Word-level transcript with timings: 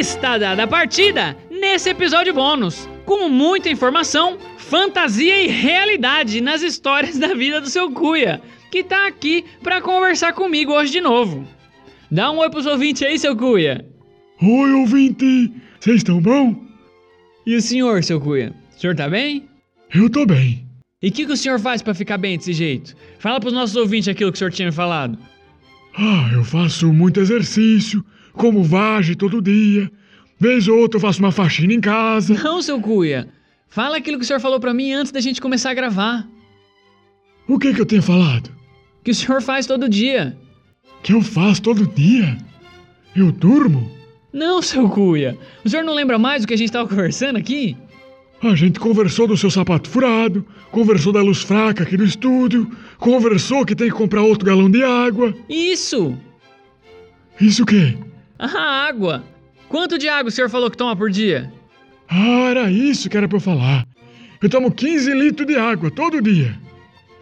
Está 0.00 0.38
dada 0.38 0.62
a 0.62 0.66
partida 0.66 1.36
nesse 1.50 1.90
episódio 1.90 2.32
bônus, 2.32 2.88
com 3.04 3.28
muita 3.28 3.68
informação, 3.68 4.38
fantasia 4.56 5.42
e 5.42 5.46
realidade 5.46 6.40
nas 6.40 6.62
histórias 6.62 7.18
da 7.18 7.34
vida 7.34 7.60
do 7.60 7.68
seu 7.68 7.90
Cuia, 7.90 8.40
que 8.70 8.82
tá 8.82 9.06
aqui 9.06 9.44
para 9.62 9.82
conversar 9.82 10.32
comigo 10.32 10.72
hoje 10.72 10.90
de 10.90 11.02
novo. 11.02 11.46
Dá 12.10 12.30
um 12.30 12.38
oi 12.38 12.48
pros 12.48 12.64
ouvintes 12.64 13.02
aí, 13.02 13.18
seu 13.18 13.36
Cuia. 13.36 13.86
Oi, 14.40 14.72
ouvinte! 14.72 15.52
Vocês 15.78 15.98
estão 15.98 16.18
bom? 16.18 16.56
E 17.44 17.54
o 17.54 17.60
senhor, 17.60 18.02
seu 18.02 18.18
Cuia? 18.18 18.54
O 18.74 18.80
senhor 18.80 18.96
tá 18.96 19.06
bem? 19.06 19.50
Eu 19.94 20.08
tô 20.08 20.24
bem. 20.24 20.66
E 21.02 21.10
o 21.10 21.12
que, 21.12 21.26
que 21.26 21.32
o 21.32 21.36
senhor 21.36 21.60
faz 21.60 21.82
para 21.82 21.92
ficar 21.92 22.16
bem 22.16 22.38
desse 22.38 22.54
jeito? 22.54 22.96
Fala 23.18 23.38
pros 23.38 23.52
nossos 23.52 23.76
ouvintes 23.76 24.08
aquilo 24.08 24.32
que 24.32 24.36
o 24.36 24.38
senhor 24.38 24.50
tinha 24.50 24.68
me 24.68 24.72
falado. 24.72 25.18
Ah, 25.94 26.30
eu 26.32 26.42
faço 26.42 26.90
muito 26.90 27.20
exercício, 27.20 28.02
como 28.32 28.62
vagem 28.62 29.14
todo 29.16 29.42
dia. 29.42 29.90
Vez 30.38 30.66
ou 30.68 30.78
outra 30.78 30.96
eu 30.96 31.00
faço 31.00 31.20
uma 31.20 31.32
faxina 31.32 31.72
em 31.72 31.80
casa. 31.80 32.34
Não, 32.34 32.62
seu 32.62 32.80
Cuia. 32.80 33.28
Fala 33.68 33.98
aquilo 33.98 34.18
que 34.18 34.24
o 34.24 34.26
senhor 34.26 34.40
falou 34.40 34.58
para 34.58 34.74
mim 34.74 34.92
antes 34.92 35.12
da 35.12 35.20
gente 35.20 35.40
começar 35.40 35.70
a 35.70 35.74
gravar. 35.74 36.26
O 37.46 37.58
que 37.58 37.74
que 37.74 37.80
eu 37.80 37.86
tenho 37.86 38.02
falado? 38.02 38.50
Que 39.04 39.10
o 39.10 39.14
senhor 39.14 39.42
faz 39.42 39.66
todo 39.66 39.88
dia. 39.88 40.36
Que 41.02 41.12
eu 41.12 41.22
faço 41.22 41.62
todo 41.62 41.86
dia? 41.86 42.38
Eu 43.14 43.30
durmo? 43.30 43.90
Não, 44.32 44.62
seu 44.62 44.88
Cuia. 44.88 45.36
O 45.64 45.68
senhor 45.68 45.84
não 45.84 45.94
lembra 45.94 46.18
mais 46.18 46.42
do 46.42 46.48
que 46.48 46.54
a 46.54 46.56
gente 46.56 46.72
tava 46.72 46.88
conversando 46.88 47.36
aqui? 47.36 47.76
A 48.42 48.54
gente 48.54 48.80
conversou 48.80 49.26
do 49.26 49.36
seu 49.36 49.50
sapato 49.50 49.88
furado, 49.88 50.46
conversou 50.70 51.12
da 51.12 51.20
luz 51.20 51.42
fraca 51.42 51.82
aqui 51.82 51.96
do 51.96 52.04
estúdio, 52.04 52.70
conversou 52.96 53.66
que 53.66 53.74
tem 53.74 53.88
que 53.88 53.94
comprar 53.94 54.22
outro 54.22 54.46
galão 54.46 54.70
de 54.70 54.82
água. 54.82 55.34
Isso! 55.48 56.16
Isso 57.38 57.62
o 57.62 57.66
quê? 57.66 57.98
Ah, 58.42 58.86
água! 58.88 59.22
Quanto 59.68 59.98
de 59.98 60.08
água 60.08 60.30
o 60.30 60.32
senhor 60.32 60.48
falou 60.48 60.70
que 60.70 60.76
toma 60.76 60.96
por 60.96 61.10
dia? 61.10 61.52
Ah, 62.08 62.48
era 62.48 62.70
isso 62.70 63.10
que 63.10 63.16
era 63.16 63.28
pra 63.28 63.36
eu 63.36 63.40
falar. 63.40 63.86
Eu 64.42 64.48
tomo 64.48 64.72
15 64.72 65.12
litros 65.12 65.46
de 65.46 65.56
água 65.56 65.90
todo 65.90 66.22
dia. 66.22 66.58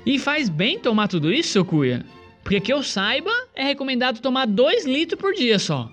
E 0.06 0.16
faz 0.16 0.48
bem 0.48 0.78
tomar 0.78 1.08
tudo 1.08 1.33
isso, 1.33 1.50
seu 1.50 1.64
Cuia? 1.64 2.06
Porque 2.44 2.61
que 2.61 2.72
eu 2.72 2.84
saiba, 2.84 3.33
é 3.52 3.64
recomendado 3.64 4.20
tomar 4.20 4.46
2 4.46 4.86
litros 4.86 5.20
por 5.20 5.34
dia 5.34 5.58
só. 5.58 5.91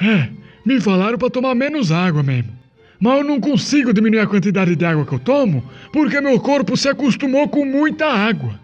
É, 0.00 0.30
me 0.64 0.80
falaram 0.80 1.18
pra 1.18 1.28
tomar 1.28 1.56
menos 1.56 1.90
água 1.90 2.22
mesmo. 2.22 2.52
Mas 3.00 3.18
eu 3.18 3.24
não 3.24 3.40
consigo 3.40 3.92
diminuir 3.92 4.20
a 4.20 4.26
quantidade 4.26 4.76
de 4.76 4.84
água 4.84 5.04
que 5.04 5.12
eu 5.12 5.18
tomo 5.18 5.68
porque 5.92 6.20
meu 6.20 6.38
corpo 6.38 6.76
se 6.76 6.88
acostumou 6.88 7.48
com 7.48 7.64
muita 7.64 8.06
água. 8.06 8.58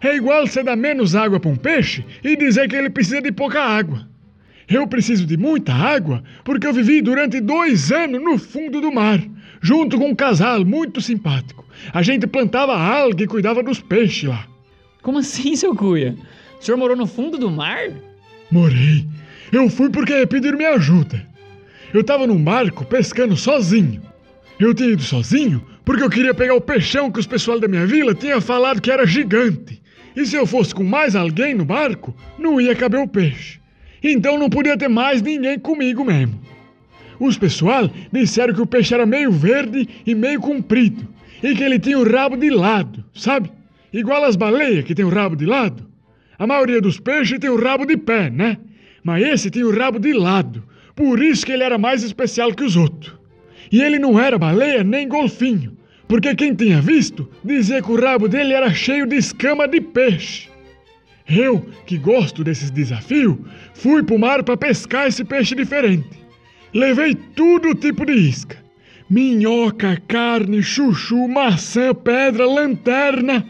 É 0.00 0.14
igual 0.14 0.46
você 0.46 0.62
dar 0.62 0.76
menos 0.76 1.16
água 1.16 1.40
para 1.40 1.50
um 1.50 1.56
peixe 1.56 2.04
e 2.22 2.36
dizer 2.36 2.68
que 2.68 2.76
ele 2.76 2.90
precisa 2.90 3.20
de 3.20 3.32
pouca 3.32 3.60
água. 3.60 4.11
Eu 4.72 4.86
preciso 4.86 5.26
de 5.26 5.36
muita 5.36 5.74
água 5.74 6.24
porque 6.42 6.66
eu 6.66 6.72
vivi 6.72 7.02
durante 7.02 7.42
dois 7.42 7.92
anos 7.92 8.22
no 8.22 8.38
fundo 8.38 8.80
do 8.80 8.90
mar, 8.90 9.22
junto 9.60 9.98
com 9.98 10.08
um 10.08 10.14
casal 10.14 10.64
muito 10.64 10.98
simpático. 10.98 11.62
A 11.92 12.00
gente 12.00 12.26
plantava 12.26 12.74
alga 12.74 13.22
e 13.22 13.26
cuidava 13.26 13.62
dos 13.62 13.80
peixes 13.80 14.30
lá. 14.30 14.46
Como 15.02 15.18
assim, 15.18 15.54
seu 15.56 15.76
Cuia? 15.76 16.16
O 16.58 16.64
senhor 16.64 16.78
morou 16.78 16.96
no 16.96 17.06
fundo 17.06 17.36
do 17.36 17.50
mar? 17.50 17.90
Morei. 18.50 19.06
Eu 19.52 19.68
fui 19.68 19.90
porque 19.90 20.26
pediram 20.26 20.56
minha 20.56 20.70
ajuda. 20.70 21.22
Eu 21.92 22.02
tava 22.02 22.26
num 22.26 22.42
barco 22.42 22.82
pescando 22.86 23.36
sozinho. 23.36 24.00
Eu 24.58 24.72
tinha 24.72 24.88
ido 24.88 25.02
sozinho 25.02 25.62
porque 25.84 26.02
eu 26.02 26.08
queria 26.08 26.32
pegar 26.32 26.54
o 26.54 26.62
peixão 26.62 27.12
que 27.12 27.20
os 27.20 27.26
pessoal 27.26 27.60
da 27.60 27.68
minha 27.68 27.86
vila 27.86 28.14
tinha 28.14 28.40
falado 28.40 28.80
que 28.80 28.90
era 28.90 29.04
gigante. 29.04 29.82
E 30.16 30.24
se 30.24 30.34
eu 30.34 30.46
fosse 30.46 30.74
com 30.74 30.82
mais 30.82 31.14
alguém 31.14 31.54
no 31.54 31.66
barco, 31.66 32.16
não 32.38 32.58
ia 32.58 32.74
caber 32.74 33.00
o 33.00 33.08
peixe. 33.08 33.61
Então 34.02 34.38
não 34.38 34.50
podia 34.50 34.76
ter 34.76 34.88
mais 34.88 35.22
ninguém 35.22 35.58
comigo 35.58 36.04
mesmo. 36.04 36.40
Os 37.20 37.38
pessoal 37.38 37.88
disseram 38.12 38.52
que 38.52 38.60
o 38.60 38.66
peixe 38.66 38.94
era 38.94 39.06
meio 39.06 39.30
verde 39.30 39.88
e 40.04 40.14
meio 40.14 40.40
comprido, 40.40 41.06
e 41.42 41.54
que 41.54 41.62
ele 41.62 41.78
tinha 41.78 41.98
o 41.98 42.10
rabo 42.10 42.36
de 42.36 42.50
lado, 42.50 43.04
sabe? 43.14 43.50
Igual 43.92 44.24
as 44.24 44.34
baleias 44.34 44.84
que 44.84 44.94
tem 44.94 45.04
o 45.04 45.08
rabo 45.08 45.36
de 45.36 45.46
lado. 45.46 45.86
A 46.38 46.46
maioria 46.46 46.80
dos 46.80 46.98
peixes 46.98 47.38
tem 47.38 47.50
o 47.50 47.62
rabo 47.62 47.86
de 47.86 47.96
pé, 47.96 48.28
né? 48.28 48.58
Mas 49.04 49.24
esse 49.24 49.50
tinha 49.50 49.66
o 49.66 49.76
rabo 49.76 49.98
de 49.98 50.12
lado, 50.12 50.64
por 50.96 51.22
isso 51.22 51.46
que 51.46 51.52
ele 51.52 51.62
era 51.62 51.78
mais 51.78 52.02
especial 52.02 52.52
que 52.52 52.64
os 52.64 52.76
outros. 52.76 53.14
E 53.70 53.80
ele 53.80 53.98
não 53.98 54.20
era 54.20 54.38
baleia 54.38 54.82
nem 54.82 55.08
golfinho, 55.08 55.76
porque 56.08 56.34
quem 56.34 56.54
tinha 56.54 56.80
visto 56.80 57.28
dizia 57.44 57.80
que 57.80 57.90
o 57.90 58.00
rabo 58.00 58.28
dele 58.28 58.52
era 58.52 58.72
cheio 58.74 59.06
de 59.06 59.16
escama 59.16 59.68
de 59.68 59.80
peixe. 59.80 60.51
Eu, 61.28 61.64
que 61.86 61.96
gosto 61.96 62.42
desses 62.42 62.70
desafios, 62.70 63.36
fui 63.74 64.02
pro 64.02 64.18
mar 64.18 64.42
para 64.42 64.56
pescar 64.56 65.06
esse 65.06 65.24
peixe 65.24 65.54
diferente. 65.54 66.20
Levei 66.74 67.14
todo 67.14 67.74
tipo 67.74 68.04
de 68.04 68.12
isca: 68.12 68.56
minhoca, 69.08 70.00
carne, 70.08 70.62
chuchu, 70.62 71.28
maçã, 71.28 71.94
pedra, 71.94 72.46
lanterna. 72.46 73.46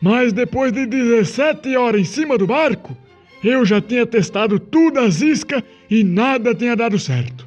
Mas 0.00 0.32
depois 0.32 0.72
de 0.72 0.86
17 0.86 1.76
horas 1.76 2.00
em 2.00 2.04
cima 2.04 2.36
do 2.36 2.46
barco, 2.46 2.96
eu 3.42 3.64
já 3.64 3.80
tinha 3.80 4.06
testado 4.06 4.58
tudo 4.58 5.00
as 5.00 5.20
iscas 5.20 5.62
e 5.90 6.04
nada 6.04 6.54
tinha 6.54 6.76
dado 6.76 6.98
certo. 6.98 7.46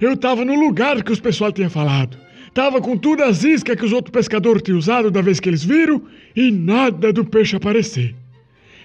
Eu 0.00 0.16
tava 0.16 0.44
no 0.44 0.54
lugar 0.54 1.02
que 1.02 1.12
os 1.12 1.20
pessoal 1.20 1.50
tinha 1.52 1.70
falado. 1.70 2.18
Tava 2.52 2.80
com 2.80 2.96
tudo 2.96 3.22
as 3.22 3.44
iscas 3.44 3.76
que 3.76 3.84
os 3.84 3.92
outros 3.92 4.12
pescadores 4.12 4.62
tinham 4.62 4.78
usado 4.78 5.10
da 5.10 5.20
vez 5.20 5.40
que 5.40 5.48
eles 5.48 5.64
viram 5.64 6.02
e 6.34 6.50
nada 6.50 7.12
do 7.12 7.24
peixe 7.24 7.56
aparecer. 7.56 8.14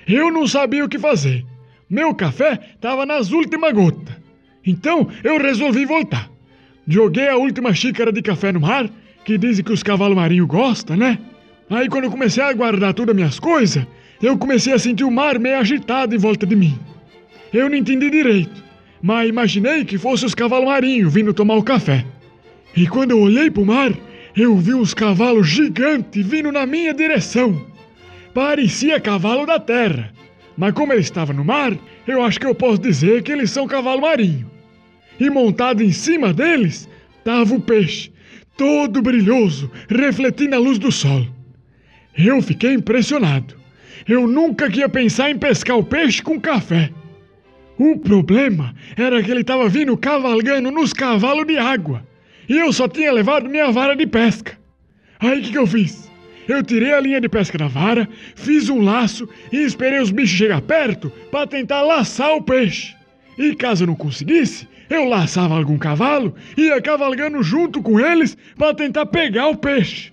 Eu 0.08 0.32
não 0.32 0.48
sabia 0.48 0.84
o 0.84 0.90
que 0.90 1.00
fazer. 1.00 1.46
Meu 1.90 2.14
café 2.16 2.60
tava 2.80 3.06
nas 3.06 3.32
últimas 3.32 3.74
gotas. 3.74 4.16
Então 4.66 5.08
eu 5.24 5.38
resolvi 5.38 5.86
voltar. 5.86 6.30
Joguei 6.88 7.28
a 7.28 7.38
última 7.38 7.74
xícara 7.74 8.12
de 8.12 8.22
café 8.22 8.52
no 8.52 8.62
mar, 8.62 8.90
que 9.24 9.38
dizem 9.38 9.64
que 9.64 9.72
os 9.72 9.84
cavalos 9.84 10.16
marinhos 10.16 10.48
gostam, 10.48 10.96
né? 10.96 11.20
Aí 11.70 11.88
quando 11.88 12.06
eu 12.06 12.12
comecei 12.12 12.44
a 12.44 12.54
guardar 12.54 12.94
todas 12.94 13.14
as 13.14 13.16
minhas 13.16 13.40
coisas, 13.40 13.86
eu 14.22 14.38
comecei 14.38 14.74
a 14.74 14.80
sentir 14.80 15.04
o 15.04 15.12
mar 15.12 15.40
meio 15.40 15.58
agitado 15.58 16.16
em 16.16 16.18
volta 16.18 16.46
de 16.46 16.56
mim. 16.56 16.78
Eu 17.54 17.70
não 17.70 17.76
entendi 17.76 18.10
direito, 18.10 18.64
mas 19.02 19.30
imaginei 19.30 19.84
que 19.84 19.98
fosse 19.98 20.26
os 20.26 20.36
cavalos 20.36 20.68
marinhos 20.68 21.14
vindo 21.14 21.34
tomar 21.34 21.56
o 21.56 21.64
café. 21.64 22.06
E 22.76 22.88
quando 22.88 23.12
eu 23.12 23.20
olhei 23.20 23.50
para 23.50 23.64
o 23.64 23.66
mar, 23.66 23.92
eu 24.36 24.56
vi 24.58 24.74
uns 24.74 24.94
cavalos 24.94 25.48
gigantes 25.48 26.26
vindo 26.26 26.52
na 26.52 26.66
minha 26.66 26.94
direção. 26.94 27.66
Parecia 28.34 29.00
cavalo 29.00 29.46
da 29.46 29.60
terra, 29.60 30.14
mas 30.58 30.74
como 30.74 30.94
ele 30.94 31.02
estava 31.02 31.34
no 31.34 31.44
mar, 31.44 31.78
eu 32.08 32.24
acho 32.24 32.40
que 32.40 32.46
eu 32.46 32.56
posso 32.56 32.80
dizer 32.80 33.24
que 33.24 33.32
eles 33.32 33.52
são 33.52 33.68
cavalo 33.68 34.02
marinho. 34.02 34.50
E 35.20 35.30
montado 35.30 35.84
em 35.84 35.92
cima 35.92 36.34
deles, 36.34 36.88
estava 37.18 37.54
o 37.54 37.62
peixe, 37.62 38.12
todo 38.56 39.02
brilhoso, 39.02 39.70
refletindo 39.90 40.56
a 40.56 40.60
luz 40.60 40.80
do 40.80 40.92
sol. 40.92 41.28
Eu 42.18 42.42
fiquei 42.42 42.74
impressionado. 42.74 43.56
Eu 44.08 44.28
nunca 44.28 44.68
ia 44.68 44.90
pensar 44.90 45.30
em 45.30 45.38
pescar 45.38 45.78
o 45.78 45.84
peixe 45.84 46.22
com 46.22 46.40
café. 46.40 46.90
O 47.78 47.98
problema 47.98 48.76
era 48.96 49.22
que 49.24 49.32
ele 49.32 49.42
estava 49.42 49.68
vindo 49.68 49.96
cavalgando 49.98 50.72
nos 50.72 50.94
cavalos 50.94 51.48
de 51.48 51.58
água. 51.58 52.06
E 52.48 52.58
eu 52.58 52.72
só 52.74 52.88
tinha 52.88 53.12
levado 53.12 53.50
minha 53.50 53.72
vara 53.72 53.96
de 53.96 54.06
pesca. 54.06 54.58
Aí 55.20 55.40
o 55.40 55.42
que, 55.42 55.52
que 55.52 55.58
eu 55.58 55.68
fiz? 55.68 56.11
Eu 56.52 56.62
tirei 56.62 56.92
a 56.92 57.00
linha 57.00 57.22
de 57.22 57.30
pesca 57.30 57.58
da 57.58 57.70
vara, 57.70 58.10
fiz 58.36 58.68
um 58.68 58.82
laço 58.82 59.26
e 59.54 59.64
esperei 59.64 60.02
os 60.02 60.12
bichos 60.12 60.38
chegar 60.38 60.62
perto 60.62 61.10
para 61.32 61.48
tentar 61.48 61.82
laçar 61.82 62.36
o 62.36 62.42
peixe. 62.42 62.94
E 63.38 63.56
caso 63.56 63.84
eu 63.84 63.88
não 63.88 63.96
conseguisse, 63.96 64.68
eu 64.90 65.06
laçava 65.06 65.56
algum 65.56 65.78
cavalo 65.78 66.36
e 66.58 66.64
ia 66.64 66.82
cavalgando 66.82 67.42
junto 67.42 67.82
com 67.82 68.02
eles 68.02 68.38
para 68.58 68.74
tentar 68.74 69.06
pegar 69.06 69.48
o 69.48 69.56
peixe. 69.56 70.12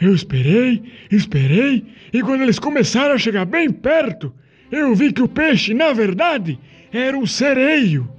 Eu 0.00 0.12
esperei, 0.12 0.82
esperei, 1.12 1.86
e 2.12 2.20
quando 2.22 2.42
eles 2.42 2.58
começaram 2.58 3.14
a 3.14 3.18
chegar 3.18 3.44
bem 3.44 3.70
perto, 3.70 4.34
eu 4.68 4.92
vi 4.96 5.12
que 5.12 5.22
o 5.22 5.28
peixe, 5.28 5.72
na 5.72 5.92
verdade, 5.92 6.58
era 6.92 7.16
um 7.16 7.24
sereio. 7.24 8.10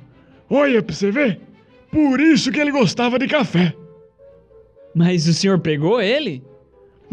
Olha 0.49 0.81
pra 0.81 0.95
você 0.95 1.11
ver. 1.11 1.41
Por 1.91 2.21
isso 2.21 2.53
que 2.53 2.59
ele 2.61 2.71
gostava 2.71 3.19
de 3.19 3.27
café. 3.27 3.75
Mas 4.95 5.27
o 5.27 5.33
senhor 5.33 5.59
pegou 5.59 6.01
ele? 6.01 6.41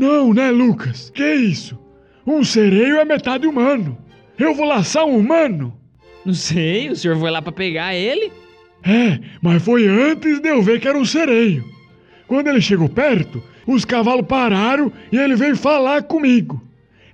Não, 0.01 0.33
né, 0.33 0.51
Lucas? 0.51 1.11
Que 1.15 1.35
isso? 1.35 1.79
Um 2.27 2.43
sereio 2.43 2.97
é 2.97 3.05
metade 3.05 3.47
humano. 3.47 3.99
Eu 4.39 4.55
vou 4.55 4.65
laçar 4.65 5.05
um 5.05 5.19
humano? 5.19 5.79
Não 6.25 6.33
sei, 6.33 6.89
o 6.89 6.97
senhor 6.97 7.19
foi 7.19 7.31
lá 7.31 7.43
para 7.43 7.53
pegar 7.53 7.95
ele? 7.95 8.33
É, 8.83 9.21
mas 9.43 9.63
foi 9.63 9.87
antes 9.87 10.41
de 10.41 10.49
eu 10.49 10.63
ver 10.63 10.81
que 10.81 10.89
era 10.89 10.97
um 10.97 11.05
sereio. 11.05 11.63
Quando 12.27 12.49
ele 12.49 12.63
chegou 12.63 12.89
perto, 12.89 13.45
os 13.67 13.85
cavalos 13.85 14.27
pararam 14.27 14.91
e 15.13 15.19
ele 15.19 15.37
veio 15.37 15.55
falar 15.55 16.03
comigo. 16.05 16.63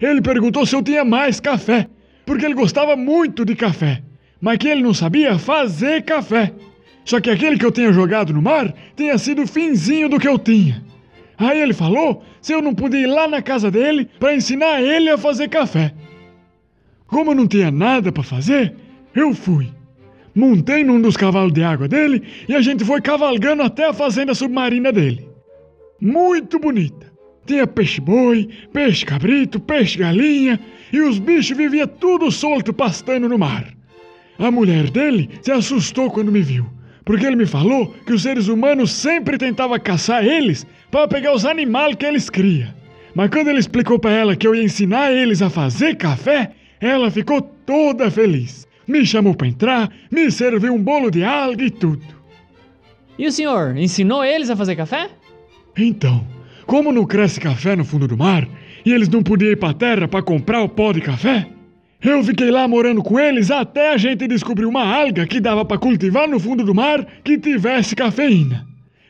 Ele 0.01 0.23
perguntou 0.23 0.65
se 0.65 0.77
eu 0.77 0.83
tinha 0.83 1.05
mais 1.05 1.41
café, 1.41 1.89
porque 2.25 2.45
ele 2.45 2.55
gostava 2.55 2.95
muito 2.95 3.45
de 3.45 3.57
café, 3.57 4.01
mas 4.41 4.59
que 4.59 4.69
ele 4.69 4.83
não 4.85 4.95
sabia 4.95 5.37
fazer 5.41 6.05
café. 6.05 6.53
Só 7.05 7.21
que 7.21 7.31
aquele 7.31 7.59
que 7.59 7.67
eu 7.67 7.73
tinha 7.73 7.93
jogado 7.93 8.33
no 8.33 8.41
mar 8.41 8.73
tinha 8.95 9.19
sido 9.19 9.43
o 9.43 9.47
finzinho 9.49 10.09
do 10.09 10.21
que 10.21 10.29
eu 10.29 10.39
tinha. 10.39 10.87
Aí 11.39 11.61
ele 11.61 11.75
falou 11.75 12.23
se 12.41 12.53
eu 12.53 12.63
não 12.63 12.75
podia 12.75 13.01
ir 13.01 13.07
lá 13.07 13.29
na 13.29 13.43
casa 13.43 13.71
dele 13.71 14.09
para 14.19 14.35
ensinar 14.35 14.81
ele 14.81 15.11
a 15.11 15.19
fazer 15.19 15.49
café. 15.49 15.93
Como 17.07 17.31
eu 17.31 17.35
não 17.35 17.47
tinha 17.47 17.71
nada 17.71 18.11
para 18.11 18.23
fazer, 18.23 18.75
eu 19.15 19.35
fui. 19.35 19.69
Montei 20.35 20.85
num 20.85 21.01
dos 21.01 21.17
cavalos 21.17 21.53
de 21.53 21.63
água 21.63 21.89
dele 21.89 22.23
e 22.49 22.55
a 22.55 22.61
gente 22.61 22.85
foi 22.85 23.01
cavalgando 23.01 23.63
até 23.63 23.87
a 23.87 23.93
fazenda 23.93 24.35
submarina 24.35 24.93
dele. 24.93 25.29
Muito 26.01 26.59
bonita. 26.59 27.13
Tinha 27.47 27.67
peixe-boi, 27.67 28.49
peixe-cabrito, 28.73 29.61
peixe-galinha 29.61 30.59
e 30.93 31.01
os 31.01 31.19
bichos 31.19 31.57
viviam 31.57 31.87
tudo 31.87 32.31
solto 32.31 32.73
pastando 32.73 33.29
no 33.29 33.39
mar. 33.39 33.73
A 34.39 34.51
mulher 34.51 34.91
dele 34.91 35.31
se 35.41 35.51
assustou 35.51 36.11
quando 36.11 36.33
me 36.33 36.43
viu, 36.43 36.67
porque 37.07 37.25
ele 37.25 37.37
me 37.37 37.47
falou 37.47 37.95
que 38.05 38.13
os 38.13 38.23
seres 38.23 38.49
humanos 38.49 38.91
sempre 38.91 39.39
tentavam 39.39 39.79
caçar 39.79 40.27
eles 40.27 40.67
para 40.91 41.07
pegar 41.07 41.33
os 41.33 41.47
animais 41.47 41.95
que 41.95 42.05
eles 42.05 42.29
criam. 42.29 42.69
Mas 43.15 43.31
quando 43.31 43.47
ele 43.47 43.61
explicou 43.61 43.97
para 43.97 44.11
ela 44.11 44.37
que 44.37 44.47
eu 44.47 44.57
ia 44.57 44.65
ensinar 44.65 45.13
eles 45.13 45.41
a 45.41 45.49
fazer 45.49 45.95
café, 45.95 46.51
ela 46.81 47.09
ficou 47.09 47.41
toda 47.41 48.11
feliz. 48.11 48.67
Me 48.89 49.07
chamou 49.07 49.35
para 49.35 49.47
entrar, 49.47 49.91
me 50.11 50.31
serviu 50.33 50.75
um 50.75 50.83
bolo 50.83 51.09
de 51.09 51.23
alga 51.23 51.65
e 51.65 51.71
tudo. 51.71 52.05
E 53.17 53.27
o 53.27 53.33
senhor 53.33 53.77
ensinou 53.77 54.25
eles 54.25 54.51
a 54.51 54.57
fazer 54.57 54.75
café? 54.75 55.09
Então, 55.79 56.27
como 56.67 56.93
não 56.93 57.07
cresce 57.07 57.39
café 57.39 57.77
no 57.77 57.85
fundo 57.85 58.09
do 58.09 58.19
mar 58.19 58.49
e 58.85 58.93
eles 58.93 59.09
não 59.09 59.23
podiam 59.23 59.53
ir 59.53 59.57
para 59.57 59.71
a 59.71 59.75
terra 59.75 60.09
para 60.09 60.23
comprar 60.23 60.61
o 60.61 60.69
pó 60.69 60.93
de 60.93 61.01
café, 61.01 61.47
eu 62.03 62.23
fiquei 62.23 62.51
lá 62.51 62.69
morando 62.69 63.03
com 63.03 63.19
eles 63.19 63.51
até 63.51 63.93
a 63.93 63.97
gente 63.97 64.29
descobrir 64.29 64.67
uma 64.67 64.85
alga 64.85 65.27
que 65.27 65.41
dava 65.41 65.65
para 65.65 65.79
cultivar 65.79 66.29
no 66.29 66.39
fundo 66.39 66.65
do 66.65 66.75
mar 66.75 67.05
que 67.25 67.39
tivesse 67.39 67.97
cafeína. 67.97 68.67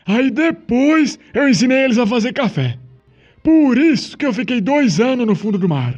Aí 0.07 0.31
depois 0.31 1.19
eu 1.35 1.49
ensinei 1.49 1.85
eles 1.85 1.99
a 1.99 2.07
fazer 2.07 2.33
café. 2.33 2.79
Por 3.43 3.77
isso 3.77 4.17
que 4.17 4.25
eu 4.25 4.33
fiquei 4.33 4.61
dois 4.61 5.01
anos 5.01 5.27
no 5.27 5.35
fundo 5.35 5.59
do 5.59 5.69
mar. 5.69 5.95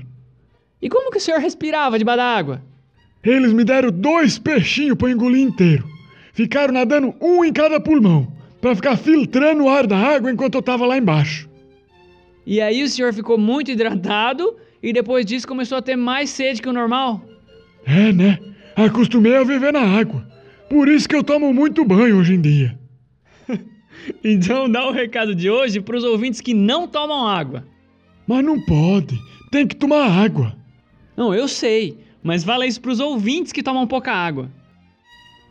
E 0.81 0.89
como 0.89 1.11
que 1.11 1.19
o 1.19 1.21
senhor 1.21 1.41
respirava 1.41 1.99
debaixo 1.99 2.19
da 2.19 2.25
água? 2.25 2.63
Eles 3.23 3.53
me 3.53 3.65
deram 3.65 3.91
dois 3.91 4.39
peixinhos 4.39 4.97
para 4.97 5.11
engolir 5.11 5.43
inteiro. 5.43 5.85
Ficaram 6.33 6.73
nadando 6.73 7.15
um 7.21 7.45
em 7.45 7.53
cada 7.53 7.81
pulmão, 7.81 8.33
para 8.61 8.75
ficar 8.75 8.97
filtrando 8.97 9.65
o 9.65 9.69
ar 9.69 9.87
da 9.87 9.97
água 9.97 10.31
enquanto 10.31 10.55
eu 10.55 10.63
tava 10.63 10.87
lá 10.87 10.97
embaixo. 10.97 11.49
E 12.47 12.61
aí 12.61 12.83
o 12.83 12.89
senhor 12.89 13.13
ficou 13.13 13.37
muito 13.37 13.71
hidratado 13.71 14.57
e 14.83 14.93
depois 14.93 15.27
disso 15.27 15.47
começou 15.47 15.79
a 15.79 15.83
ter 15.83 15.97
mais 15.97 16.31
sede 16.31 16.63
que 16.63 16.69
o 16.69 16.73
normal? 16.73 17.23
É, 17.85 18.13
né? 18.13 18.39
Acostumei 18.77 19.37
a 19.37 19.45
viver 19.45 19.73
na 19.73 19.81
água. 19.81 20.27
Por 20.69 20.89
isso 20.89 21.09
que 21.09 21.17
eu 21.17 21.25
tomo 21.25 21.53
muito 21.53 21.85
banho 21.85 22.19
hoje 22.19 22.35
em 22.35 22.41
dia. 22.41 22.79
Então 24.25 24.71
dá 24.71 24.87
o 24.89 24.93
recado 24.93 25.35
de 25.35 25.51
hoje 25.51 25.83
para 25.83 25.97
os 25.97 26.05
ouvintes 26.05 26.41
que 26.41 26.55
não 26.55 26.89
tomam 26.89 27.27
água. 27.27 27.67
Mas 28.27 28.43
não 28.43 28.59
pode. 28.65 29.19
Tem 29.51 29.67
que 29.67 29.77
tomar 29.77 30.07
água. 30.07 30.57
Não, 31.15 31.35
eu 31.35 31.47
sei, 31.47 31.99
mas 32.23 32.45
fala 32.45 32.67
isso 32.67 32.81
para 32.81 32.93
os 32.93 33.01
ouvintes 33.01 33.53
que 33.53 33.63
tomam 33.63 33.87
pouca 33.87 34.13
água. 34.13 34.51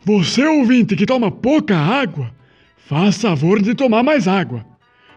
Você, 0.04 0.44
ouvinte 0.44 0.96
que 0.96 1.06
toma 1.06 1.30
pouca 1.30 1.76
água, 1.76 2.32
faz 2.88 3.20
favor 3.20 3.60
de 3.60 3.74
tomar 3.74 4.02
mais 4.02 4.26
água. 4.26 4.64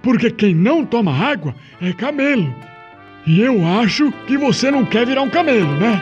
Porque 0.03 0.29
quem 0.29 0.53
não 0.53 0.85
toma 0.85 1.11
água 1.11 1.55
é 1.81 1.93
camelo. 1.93 2.53
E 3.25 3.39
eu 3.41 3.65
acho 3.67 4.11
que 4.25 4.37
você 4.37 4.71
não 4.71 4.85
quer 4.85 5.05
virar 5.05 5.21
um 5.21 5.29
camelo, 5.29 5.75
né? 5.77 6.01